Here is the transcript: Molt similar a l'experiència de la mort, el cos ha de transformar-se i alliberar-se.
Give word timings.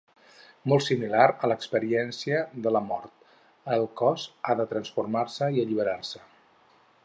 Molt 0.71 0.83
similar 0.85 1.25
a 1.47 1.49
l'experiència 1.51 2.41
de 2.67 2.73
la 2.77 2.81
mort, 2.87 3.13
el 3.77 3.87
cos 4.03 4.27
ha 4.53 4.59
de 4.63 4.69
transformar-se 4.75 5.55
i 5.59 5.63
alliberar-se. 5.67 6.27